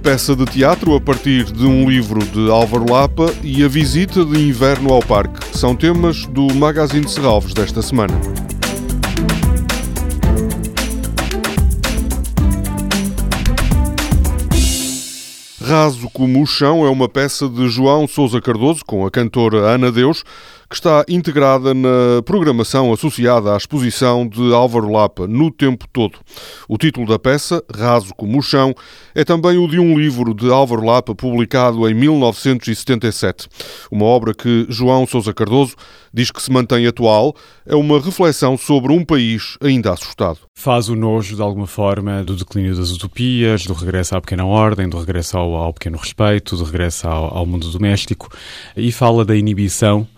[0.00, 4.36] peça de teatro a partir de um livro de Álvaro Lapa e a visita de
[4.36, 5.56] inverno ao parque.
[5.56, 8.20] São temas do Magazine de Serralves desta semana.
[15.62, 19.92] Raso como o Chão é uma peça de João Sousa Cardoso com a cantora Ana
[19.92, 20.24] Deus,
[20.68, 26.18] que está integrada na programação associada à exposição de Álvaro Lapa no tempo todo.
[26.68, 28.74] O título da peça, Raso como o Chão,
[29.14, 33.48] é também o de um livro de Álvaro Lapa publicado em 1977.
[33.90, 35.76] Uma obra que João Sousa Cardoso
[36.12, 40.38] diz que se mantém atual, é uma reflexão sobre um país ainda assustado.
[40.54, 44.88] Faz o nojo, de alguma forma, do declínio das utopias, do regresso à pequena ordem,
[44.88, 48.30] do regresso ao, ao pequeno respeito, do regresso ao, ao mundo doméstico
[48.74, 50.08] e fala da inibição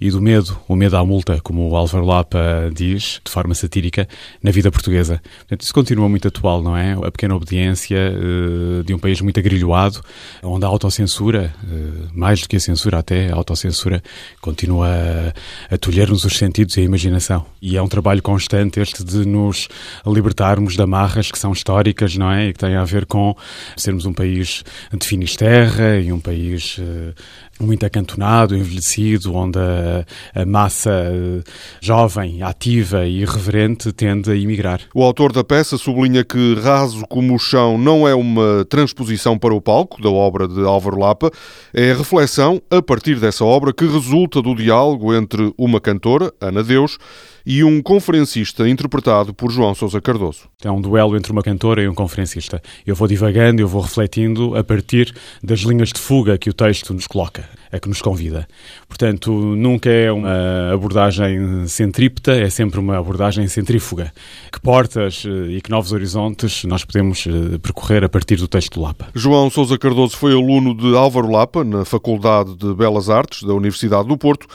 [0.00, 4.08] e do medo, o medo à multa, como o Álvaro Lapa diz, de forma satírica,
[4.40, 5.20] na vida portuguesa.
[5.38, 6.92] Portanto, isso continua muito atual, não é?
[6.92, 10.00] A pequena obediência uh, de um país muito agrilhoado,
[10.42, 14.00] onde a autocensura, uh, mais do que a censura até, a autocensura,
[14.40, 17.44] continua a, a tolher-nos os sentidos e a imaginação.
[17.60, 19.66] E é um trabalho constante este de nos
[20.06, 22.48] libertarmos de amarras que são históricas, não é?
[22.48, 23.36] E que têm a ver com
[23.76, 24.62] sermos um país
[24.96, 27.12] de finisterra e um país uh,
[27.60, 29.87] muito acantonado, envelhecido, onde a,
[30.34, 31.42] a, massa eh,
[31.80, 34.80] jovem, ativa e irreverente tende a emigrar.
[34.94, 39.54] O autor da peça sublinha que Raso como o Chão não é uma transposição para
[39.54, 41.30] o palco da obra de Álvaro Lapa,
[41.72, 46.62] é a reflexão, a partir dessa obra, que resulta do diálogo entre uma cantora, Ana
[46.62, 46.98] Deus,
[47.46, 50.50] e um conferencista interpretado por João Sousa Cardoso.
[50.62, 52.60] É um duelo entre uma cantora e um conferencista.
[52.86, 56.92] Eu vou divagando, eu vou refletindo a partir das linhas de fuga que o texto
[56.92, 58.46] nos coloca, a que nos convida.
[58.86, 64.12] Portanto, nunca é uma abordagem centrípeta, é sempre uma abordagem centrífuga.
[64.52, 68.74] Que portas eh, e que novos horizontes nós podemos eh, percorrer a partir do texto
[68.74, 69.08] do Lapa.
[69.14, 74.08] João Sousa Cardoso foi aluno de Álvaro Lapa na Faculdade de Belas Artes da Universidade
[74.08, 74.46] do Porto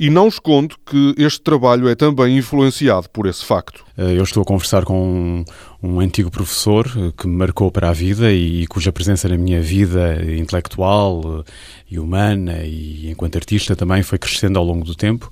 [0.00, 3.84] e não esconde que este trabalho é também influenciado por esse facto.
[3.98, 5.44] Eh, eu estou a conversar com um,
[5.82, 9.36] um antigo professor eh, que me marcou para a vida e, e, cuja presença na
[9.36, 11.52] minha vida intelectual eh,
[11.90, 15.30] e humana e enquanto artista também foi crescendo ao longo do tempo.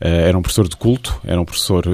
[0.00, 1.84] Era um professor de culto, era um professor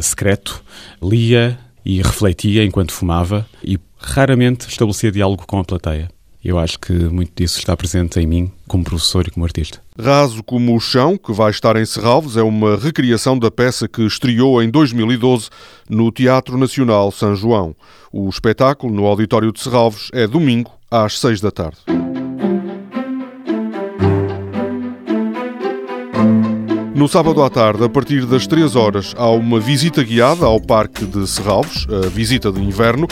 [0.00, 0.62] secreto,
[1.02, 6.08] lia e refletia enquanto fumava e raramente estabelecia diálogo com a plateia.
[6.44, 9.80] Eu acho que muito disso está presente em mim como professor e como artista.
[9.98, 14.02] Raso como o Chão, que vai estar em Serralves, é uma recriação da peça que
[14.02, 15.50] estreou em 2012
[15.88, 17.74] no Teatro Nacional São João.
[18.12, 21.97] O espetáculo no Auditório de Serralves é domingo às seis da tarde.
[26.98, 31.04] No sábado à tarde, a partir das 3 horas, há uma visita guiada ao Parque
[31.04, 33.06] de Serralves, a visita de inverno.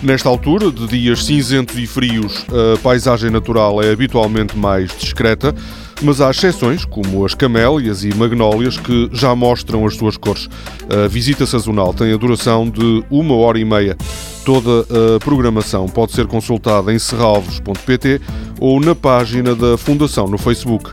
[0.00, 5.52] Nesta altura, de dias cinzentos e frios, a paisagem natural é habitualmente mais discreta,
[6.00, 10.48] mas há exceções, como as camélias e magnólias, que já mostram as suas cores.
[10.88, 13.96] A visita sazonal tem a duração de uma hora e meia.
[14.44, 18.20] Toda a programação pode ser consultada em serralves.pt
[18.60, 20.92] ou na página da Fundação no Facebook.